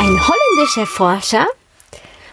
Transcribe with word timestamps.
Ein 0.00 0.16
holländischer 0.28 0.86
Forscher 0.86 1.48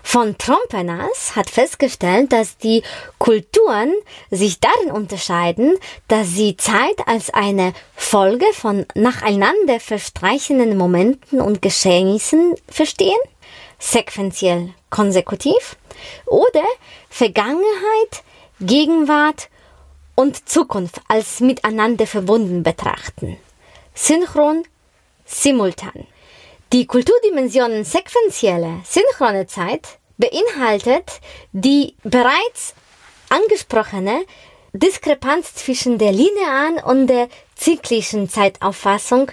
von 0.04 0.38
Trompenas 0.38 1.36
hat 1.36 1.50
festgestellt, 1.50 2.32
dass 2.32 2.60
die 2.60 2.84
Kulturen 3.18 3.91
sich 4.30 4.60
darin 4.60 4.91
unterscheiden, 4.91 5.76
dass 6.08 6.28
sie 6.28 6.58
Zeit 6.58 7.08
als 7.08 7.32
eine 7.32 7.74
Folge 7.96 8.46
von 8.54 8.86
nacheinander 8.94 9.80
verstreichenden 9.80 10.78
Momenten 10.78 11.41
und 11.41 11.64
Geschehnissen 11.64 12.54
verstehen, 12.70 13.18
sequenziell 13.80 14.70
konsekutiv, 14.91 15.76
oder 16.27 16.63
Vergangenheit, 17.10 18.24
Gegenwart 18.62 19.50
und 20.13 20.48
Zukunft 20.48 21.02
als 21.08 21.40
miteinander 21.40 22.05
verbunden 22.05 22.62
betrachten. 22.62 23.38
Synchron, 23.96 24.66
simultan. 25.26 26.05
Die 26.76 26.88
Kulturdimensionen 26.88 27.86
sequentielle, 27.86 28.82
synchrone 28.84 29.48
Zeit 29.48 29.98
beinhaltet 30.18 31.22
die 31.54 31.96
bereits 32.04 32.74
angesprochene 33.30 34.26
Diskrepanz 34.74 35.55
zwischen 35.55 35.98
der 35.98 36.12
linearen 36.12 36.84
und 36.84 37.08
der 37.08 37.30
zyklischen 37.55 38.27
Zeitauffassung, 38.27 39.32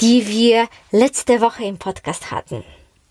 die 0.00 0.28
wir 0.28 0.68
letzte 0.92 1.40
Woche 1.40 1.64
im 1.64 1.78
Podcast 1.78 2.30
hatten. 2.30 2.62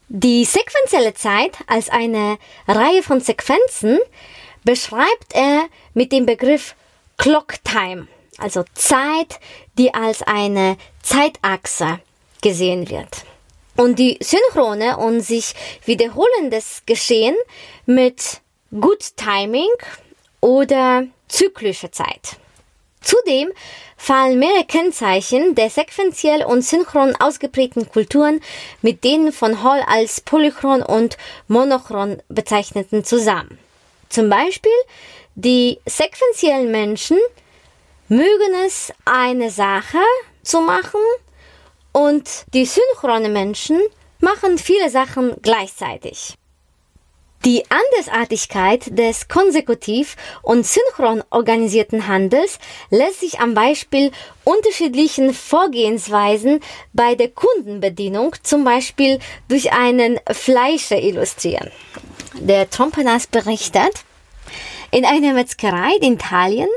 Die 0.07 0.45
sequentielle 0.45 1.13
Zeit 1.13 1.57
als 1.67 1.89
eine 1.89 2.38
Reihe 2.69 3.03
von 3.03 3.19
Sequenzen 3.19 4.00
beschreibt 4.63 5.33
er 5.33 5.66
mit 5.94 6.13
dem 6.13 6.25
Begriff 6.25 6.75
Clock 7.17 7.55
Time, 7.66 8.07
also 8.38 8.63
Zeit, 8.75 9.41
die 9.77 9.94
als 9.94 10.22
eine 10.22 10.77
Zeitachse 11.02 12.00
gesehen 12.41 12.89
wird 12.89 13.25
und 13.75 13.97
die 13.99 14.17
synchrone 14.21 14.97
und 14.97 15.21
sich 15.21 15.53
wiederholendes 15.85 16.83
Geschehen 16.85 17.35
mit 17.85 18.41
Good 18.71 19.16
Timing 19.17 19.69
oder 20.41 21.05
zyklische 21.27 21.91
Zeit. 21.91 22.38
Zudem 23.01 23.51
fallen 23.97 24.39
mehrere 24.39 24.66
Kennzeichen 24.66 25.55
der 25.55 25.69
sequenziell 25.69 26.44
und 26.44 26.61
synchron 26.61 27.16
ausgeprägten 27.16 27.89
Kulturen 27.89 28.41
mit 28.81 29.03
denen 29.03 29.31
von 29.31 29.63
Hall 29.63 29.81
als 29.88 30.21
polychron 30.21 30.81
und 30.81 31.17
monochron 31.47 32.21
bezeichneten 32.29 33.03
zusammen. 33.03 33.59
Zum 34.09 34.29
Beispiel 34.29 34.71
die 35.35 35.79
sequenziellen 35.85 36.71
Menschen 36.71 37.17
mögen 38.07 38.53
es, 38.66 38.94
eine 39.05 39.49
Sache 39.49 39.99
zu 40.44 40.61
machen, 40.61 40.99
und 41.94 42.30
die 42.53 42.66
synchrone 42.66 43.30
Menschen 43.30 43.80
machen 44.19 44.58
viele 44.58 44.89
Sachen 44.89 45.36
gleichzeitig. 45.41 46.35
Die 47.45 47.63
Andersartigkeit 47.69 48.97
des 48.97 49.27
konsekutiv 49.27 50.16
und 50.44 50.66
synchron 50.66 51.23
organisierten 51.30 52.08
Handels 52.08 52.57
lässt 52.90 53.19
sich 53.19 53.41
am 53.41 53.53
Beispiel 53.53 54.12
unterschiedlichen 54.45 55.34
Vorgehensweisen 55.34 56.62
bei 56.94 57.16
der 57.16 57.28
Kundenbedienung, 57.28 58.34
zum 58.44 58.63
Beispiel 58.63 59.19
durch 59.50 59.73
einen 59.73 60.22
Fleischer 60.31 60.97
illustrieren. 60.97 61.69
Der 62.35 62.69
Trompenas 62.69 63.28
berichtet, 63.28 64.06
in 64.91 65.03
einer 65.03 65.34
Metzgerei 65.34 65.97
in 66.00 66.13
Italien 66.13 66.69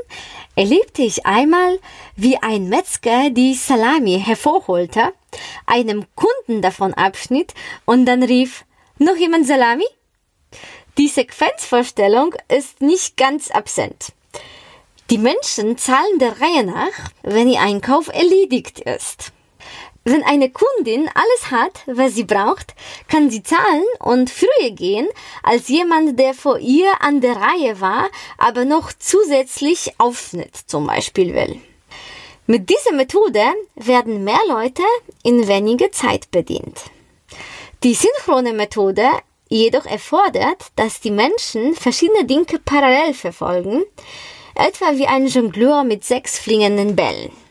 erlebte 0.57 1.03
ich 1.03 1.25
einmal, 1.25 1.79
wie 2.15 2.37
ein 2.37 2.67
Metzger 2.67 3.29
die 3.29 3.53
Salami 3.53 4.19
hervorholte, 4.19 5.13
einem 5.67 6.05
Kunden 6.15 6.61
davon 6.61 6.95
abschnitt 6.95 7.53
und 7.85 8.05
dann 8.05 8.23
rief, 8.23 8.65
noch 8.97 9.15
jemand 9.15 9.45
Salami? 9.45 9.85
Die 10.97 11.07
Sequenzvorstellung 11.07 12.33
ist 12.49 12.81
nicht 12.81 13.17
ganz 13.17 13.51
absent. 13.51 14.13
Die 15.11 15.19
Menschen 15.19 15.77
zahlen 15.77 16.17
der 16.19 16.41
Reihe 16.41 16.65
nach, 16.65 17.11
wenn 17.21 17.47
ihr 17.47 17.61
Einkauf 17.61 18.07
erledigt 18.07 18.79
ist. 18.79 19.31
Wenn 20.09 20.23
eine 20.23 20.49
Kundin 20.49 21.09
alles 21.13 21.51
hat, 21.51 21.81
was 21.85 22.15
sie 22.15 22.23
braucht, 22.23 22.75
kann 23.09 23.29
sie 23.29 23.43
zahlen 23.43 23.83
und 23.99 24.29
früher 24.29 24.71
gehen 24.71 25.05
als 25.43 25.67
jemand, 25.67 26.17
der 26.17 26.33
vor 26.33 26.59
ihr 26.59 26.89
an 27.01 27.19
der 27.19 27.35
Reihe 27.35 27.81
war, 27.81 28.07
aber 28.37 28.63
noch 28.63 28.93
zusätzlich 28.97 29.95
Aufschnitt 29.97 30.55
zum 30.65 30.87
Beispiel 30.87 31.35
will. 31.35 31.59
Mit 32.45 32.69
dieser 32.69 32.93
Methode 32.93 33.43
werden 33.75 34.23
mehr 34.23 34.39
Leute 34.47 34.81
in 35.23 35.45
weniger 35.49 35.91
Zeit 35.91 36.31
bedient. 36.31 36.83
Die 37.83 37.93
synchrone 37.93 38.53
Methode 38.53 39.09
jedoch 39.49 39.85
erfordert, 39.85 40.67
dass 40.77 41.01
die 41.01 41.11
Menschen 41.11 41.75
verschiedene 41.75 42.23
Dinge 42.23 42.61
parallel 42.63 43.13
verfolgen, 43.13 43.83
etwa 44.55 44.95
wie 44.95 45.07
ein 45.07 45.27
Jongleur 45.27 45.83
mit 45.83 46.05
sechs 46.05 46.39
fliegenden 46.39 46.95
Bällen. 46.95 47.46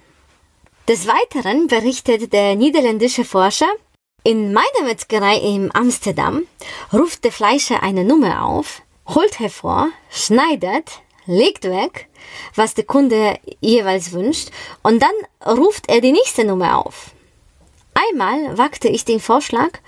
Des 0.88 1.08
Weiteren 1.08 1.66
berichtet 1.66 2.32
der 2.32 2.54
niederländische 2.54 3.24
Forscher, 3.24 3.66
in 4.22 4.52
meiner 4.52 4.84
Metzgerei 4.84 5.36
in 5.36 5.74
Amsterdam 5.74 6.46
ruft 6.92 7.24
der 7.24 7.32
Fleischer 7.32 7.82
eine 7.82 8.04
Nummer 8.04 8.44
auf, 8.44 8.82
holt 9.08 9.40
hervor, 9.40 9.88
schneidet, 10.10 11.00
legt 11.26 11.64
weg, 11.64 12.06
was 12.54 12.74
der 12.74 12.84
Kunde 12.84 13.36
jeweils 13.60 14.12
wünscht, 14.12 14.50
und 14.84 15.02
dann 15.02 15.56
ruft 15.58 15.88
er 15.88 16.00
die 16.00 16.12
nächste 16.12 16.44
Nummer 16.44 16.78
auf. 16.86 17.10
Einmal 17.94 18.56
wagte 18.56 18.86
ich 18.86 19.04
den 19.04 19.18
Vorschlag, 19.18 19.80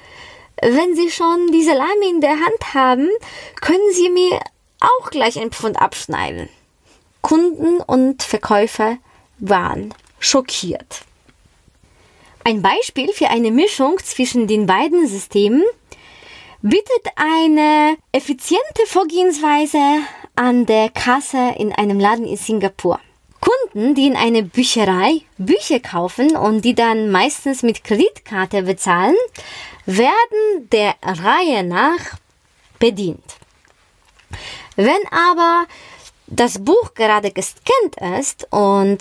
wenn 0.61 0.97
Sie 0.97 1.13
schon 1.13 1.53
die 1.53 1.63
Salami 1.63 2.11
in 2.11 2.21
der 2.21 2.41
Hand 2.41 2.75
haben, 2.75 3.09
können 3.61 3.93
Sie 3.93 4.11
mir 4.11 4.41
auch 4.81 5.11
gleich 5.11 5.39
ein 5.39 5.53
Pfund 5.53 5.81
abschneiden. 5.81 6.49
Kunden 7.23 7.81
und 7.83 8.25
Verkäufer 8.25 8.99
waren 9.39 9.95
schockiert. 10.19 11.03
Ein 12.45 12.63
Beispiel 12.63 13.13
für 13.13 13.29
eine 13.29 13.51
Mischung 13.51 13.99
zwischen 13.99 14.47
den 14.47 14.67
beiden 14.67 15.07
Systemen 15.07 15.63
bietet 16.63 17.07
eine 17.17 17.97
effiziente 18.13 18.87
Vorgehensweise 18.87 19.79
an 20.35 20.67
der 20.67 20.89
Kasse 20.91 21.55
in 21.59 21.73
einem 21.73 22.01
Laden 22.01 22.27
in 22.27 22.37
Singapur. 22.37 23.01
Kunden, 23.41 23.95
die 23.95 24.07
in 24.07 24.17
einer 24.17 24.43
Bücherei 24.43 25.23
Bücher 25.37 25.81
kaufen 25.81 26.37
und 26.37 26.65
die 26.65 26.75
dann 26.75 27.11
meistens 27.11 27.63
mit 27.63 27.85
Kreditkarte 27.85 28.63
bezahlen, 28.63 29.17
werden 29.87 30.69
der 30.73 30.95
Reihe 31.03 31.63
nach 31.65 32.19
bedient. 32.79 33.37
Wenn 34.77 35.07
aber 35.11 35.67
das 36.27 36.65
Buch 36.65 36.95
gerade 36.95 37.31
gescannt 37.31 37.97
ist 38.19 38.47
und 38.51 38.99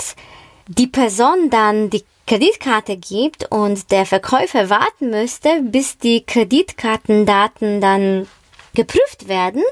die 0.67 0.87
Person 0.87 1.49
dann 1.49 1.89
die 1.89 2.03
Kreditkarte 2.25 2.97
gibt 2.97 3.49
und 3.51 3.89
der 3.91 4.05
Verkäufer 4.05 4.69
warten 4.69 5.09
müsste, 5.09 5.61
bis 5.61 5.97
die 5.97 6.25
Kreditkartendaten 6.25 7.79
dann 7.79 8.27
geprüft 8.73 9.27
werden, 9.27 9.63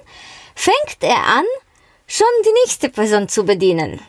fängt 0.55 1.01
er 1.01 1.17
an, 1.17 1.45
schon 2.07 2.27
die 2.45 2.53
nächste 2.63 2.89
Person 2.89 3.27
zu 3.27 3.43
bedienen. 3.43 3.99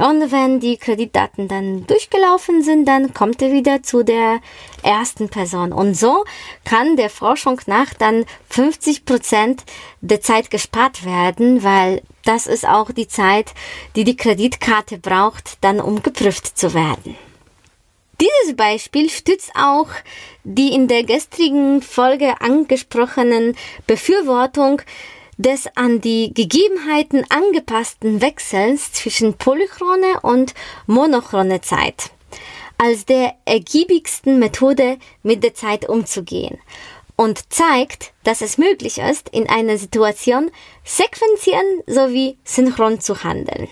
Und 0.00 0.32
wenn 0.32 0.60
die 0.60 0.78
Kreditdaten 0.78 1.46
dann 1.46 1.86
durchgelaufen 1.86 2.62
sind, 2.62 2.86
dann 2.86 3.12
kommt 3.12 3.42
er 3.42 3.52
wieder 3.52 3.82
zu 3.82 4.02
der 4.02 4.40
ersten 4.82 5.28
Person. 5.28 5.74
Und 5.74 5.94
so 5.94 6.24
kann 6.64 6.96
der 6.96 7.10
Forschung 7.10 7.60
nach 7.66 7.92
dann 7.92 8.24
50 8.48 9.04
Prozent 9.04 9.62
der 10.00 10.22
Zeit 10.22 10.50
gespart 10.50 11.04
werden, 11.04 11.62
weil 11.62 12.00
das 12.24 12.46
ist 12.46 12.66
auch 12.66 12.92
die 12.92 13.08
Zeit, 13.08 13.52
die 13.94 14.04
die 14.04 14.16
Kreditkarte 14.16 14.96
braucht, 14.96 15.58
dann 15.60 15.80
um 15.80 16.02
geprüft 16.02 16.56
zu 16.56 16.72
werden. 16.72 17.14
Dieses 18.22 18.56
Beispiel 18.56 19.10
stützt 19.10 19.50
auch 19.54 19.88
die 20.44 20.72
in 20.72 20.88
der 20.88 21.04
gestrigen 21.04 21.82
Folge 21.82 22.40
angesprochenen 22.40 23.54
Befürwortung 23.86 24.80
des 25.42 25.68
an 25.74 26.00
die 26.00 26.32
Gegebenheiten 26.34 27.24
angepassten 27.28 28.20
Wechsels 28.20 28.92
zwischen 28.92 29.34
polychrone 29.34 30.20
und 30.22 30.54
monochrone 30.86 31.60
Zeit 31.60 32.10
als 32.82 33.04
der 33.04 33.34
ergiebigsten 33.44 34.38
Methode 34.38 34.96
mit 35.22 35.44
der 35.44 35.52
Zeit 35.52 35.86
umzugehen. 35.86 36.58
und 37.20 37.52
zeigt, 37.52 38.14
dass 38.24 38.40
es 38.40 38.56
möglich 38.56 38.96
ist, 38.96 39.28
in 39.28 39.46
einer 39.46 39.76
Situation 39.76 40.50
sequenziell 40.84 41.82
sowie 41.86 42.38
synchron 42.44 42.98
zu 42.98 43.22
handeln. 43.22 43.68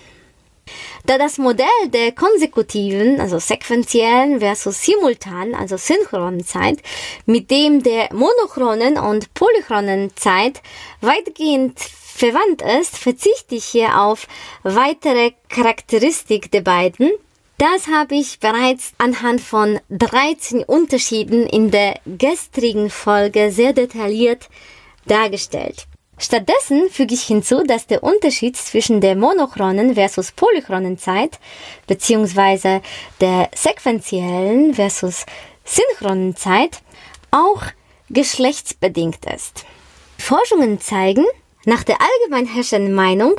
Da 1.05 1.17
das 1.17 1.37
Modell 1.37 1.67
der 1.87 2.11
konsekutiven, 2.11 3.19
also 3.19 3.39
sequentiellen 3.39 4.39
versus 4.39 4.83
simultanen, 4.83 5.55
also 5.55 5.77
synchronen 5.77 6.45
Zeit, 6.45 6.79
mit 7.25 7.49
dem 7.51 7.83
der 7.83 8.13
monochronen 8.13 8.97
und 8.97 9.33
polychronen 9.33 10.15
Zeit 10.15 10.61
weitgehend 11.01 11.79
verwandt 11.79 12.61
ist, 12.61 12.97
verzichte 12.97 13.55
ich 13.55 13.65
hier 13.65 14.01
auf 14.01 14.27
weitere 14.63 15.31
Charakteristik 15.47 16.51
der 16.51 16.61
beiden. 16.61 17.11
Das 17.57 17.87
habe 17.87 18.15
ich 18.15 18.39
bereits 18.39 18.93
anhand 18.97 19.41
von 19.41 19.79
13 19.89 20.63
Unterschieden 20.63 21.45
in 21.45 21.71
der 21.71 21.99
gestrigen 22.05 22.89
Folge 22.89 23.51
sehr 23.51 23.73
detailliert 23.73 24.49
dargestellt. 25.07 25.87
Stattdessen 26.21 26.89
füge 26.89 27.13
ich 27.13 27.23
hinzu, 27.23 27.63
dass 27.63 27.87
der 27.87 28.03
Unterschied 28.03 28.57
zwischen 28.57 28.99
der 28.99 29.15
monochronen 29.15 29.95
versus 29.95 30.33
polychronen 30.33 30.97
Zeit 30.97 31.39
beziehungsweise 31.87 32.81
der 33.21 33.49
sequentiellen 33.55 34.73
versus 34.73 35.25
synchronen 35.63 36.35
Zeit 36.35 36.81
auch 37.31 37.63
geschlechtsbedingt 38.09 39.25
ist. 39.33 39.65
Forschungen 40.17 40.81
zeigen, 40.81 41.25
nach 41.65 41.83
der 41.83 41.97
allgemein 42.01 42.53
herrschenden 42.53 42.93
Meinung 42.93 43.35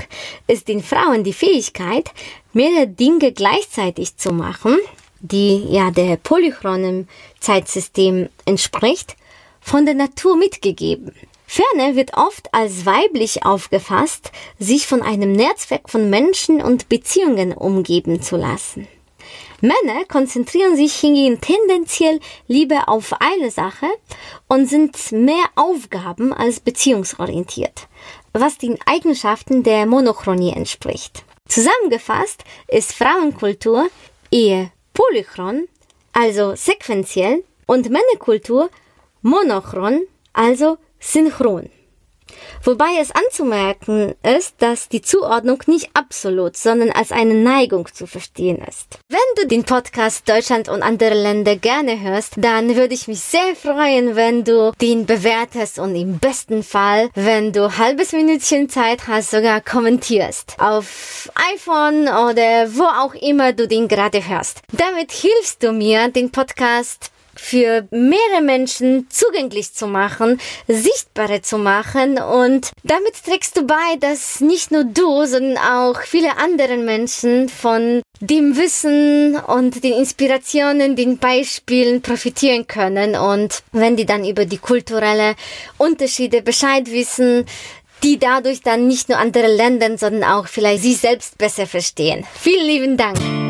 ist 0.47 0.69
den 0.69 0.82
Frauen 0.82 1.23
die 1.23 1.35
Fähigkeit, 1.35 2.11
mehrere 2.55 2.87
Dinge 2.87 3.32
gleichzeitig 3.32 4.17
zu 4.17 4.32
machen, 4.32 4.79
die 5.21 5.67
ja 5.69 5.91
der 5.91 6.17
polychronen 6.17 7.09
Zeitsystem 7.41 8.31
entspricht, 8.47 9.17
von 9.61 9.85
der 9.85 9.94
Natur 9.94 10.37
mitgegeben. 10.37 11.15
Ferner 11.52 11.97
wird 11.97 12.17
oft 12.17 12.55
als 12.55 12.87
weiblich 12.87 13.44
aufgefasst, 13.44 14.31
sich 14.61 14.87
von 14.87 15.02
einem 15.02 15.32
Netzwerk 15.32 15.91
von 15.91 16.08
Menschen 16.08 16.62
und 16.62 16.88
Beziehungen 16.88 17.52
umgeben 17.55 18.23
zu 18.23 18.37
lassen. 18.37 18.87
Männer 19.61 20.05
konzentrieren 20.06 20.76
sich 20.76 20.94
hingegen 20.94 21.41
tendenziell 21.41 22.20
lieber 22.47 22.88
auf 22.88 23.14
eine 23.19 23.50
Sache 23.50 23.88
und 24.47 24.67
sind 24.67 24.97
mehr 25.11 25.43
Aufgaben 25.56 26.32
als 26.32 26.61
beziehungsorientiert, 26.61 27.88
was 28.32 28.56
den 28.56 28.79
Eigenschaften 28.87 29.64
der 29.64 29.87
Monochronie 29.87 30.53
entspricht. 30.53 31.25
Zusammengefasst 31.49 32.44
ist 32.69 32.93
Frauenkultur 32.93 33.88
eher 34.31 34.70
polychron, 34.94 35.67
also 36.12 36.55
sequenziell, 36.55 37.43
und 37.67 37.91
Männerkultur 37.91 38.70
monochron, 39.23 40.03
also 40.32 40.79
synchron. 41.00 41.70
Wobei 42.62 42.99
es 43.00 43.11
anzumerken 43.11 44.14
ist, 44.23 44.56
dass 44.58 44.88
die 44.88 45.02
Zuordnung 45.02 45.62
nicht 45.67 45.91
absolut, 45.94 46.56
sondern 46.56 46.91
als 46.91 47.12
eine 47.12 47.35
Neigung 47.35 47.88
zu 47.93 48.06
verstehen 48.06 48.62
ist. 48.69 48.99
Wenn 49.08 49.19
du 49.37 49.47
den 49.47 49.64
Podcast 49.64 50.29
Deutschland 50.29 50.69
und 50.69 50.82
andere 50.82 51.14
Länder 51.14 51.56
gerne 51.56 52.00
hörst, 52.00 52.35
dann 52.37 52.76
würde 52.76 52.94
ich 52.94 53.08
mich 53.08 53.20
sehr 53.20 53.56
freuen, 53.56 54.14
wenn 54.17 54.44
du 54.44 54.73
den 54.81 55.06
bewertest 55.06 55.79
und 55.79 55.94
im 55.94 56.19
besten 56.19 56.62
Fall, 56.62 57.08
wenn 57.14 57.53
du 57.53 57.79
halbes 57.79 58.12
Minütchen 58.12 58.69
Zeit 58.69 59.08
hast, 59.08 59.31
sogar 59.31 59.61
kommentierst. 59.61 60.56
Auf 60.58 61.31
iPhone 61.55 62.03
oder 62.03 62.69
wo 62.76 62.85
auch 62.85 63.14
immer 63.14 63.53
du 63.53 63.67
den 63.67 63.88
gerade 63.88 64.26
hörst. 64.29 64.61
Damit 64.73 65.12
hilfst 65.12 65.62
du 65.62 65.73
mir, 65.73 66.08
den 66.08 66.31
Podcast 66.31 67.11
für 67.35 67.87
mehrere 67.91 68.43
Menschen 68.43 69.06
zugänglich 69.11 69.73
zu 69.75 69.87
machen, 69.87 70.41
sichtbarer 70.69 71.43
zu 71.43 71.59
machen 71.59 72.19
und 72.19 72.71
damit 72.85 73.15
trägst 73.25 73.56
du 73.56 73.62
bei, 73.67 73.97
dass 74.00 74.41
nicht 74.41 74.71
nur 74.71 74.85
du, 74.85 75.25
sondern 75.27 75.59
auch 75.59 76.03
viele 76.03 76.37
andere 76.38 76.77
Menschen 76.77 77.49
von 77.49 78.03
dem 78.21 78.56
Wissen 78.56 79.37
und 79.37 79.82
den 79.82 79.94
Inspirationen, 79.94 80.97
den 80.97 81.19
Beispielen 81.19 82.03
profitieren 82.03 82.67
können 82.67 83.17
und 83.17 83.62
wenn 83.73 83.97
die 83.97 84.06
dann 84.06 84.25
über 84.25 84.44
die 84.44 84.59
kulturelle 84.59 85.35
Unterschiede 85.79 86.43
Bescheid 86.43 86.91
wissen, 86.91 87.47
die 88.03 88.19
dadurch 88.19 88.62
dann 88.62 88.87
nicht 88.87 89.09
nur 89.09 89.19
andere 89.19 89.55
Länder, 89.55 89.97
sondern 89.99 90.25
auch 90.25 90.47
vielleicht 90.47 90.82
sie 90.82 90.94
selbst 90.94 91.38
besser 91.38 91.67
verstehen. 91.67 92.25
Vielen 92.35 92.67
lieben 92.67 92.97
Dank. 92.97 93.50